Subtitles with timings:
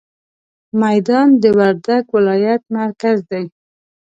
[0.81, 3.43] ميدان د وردګ ولايت مرکز دی.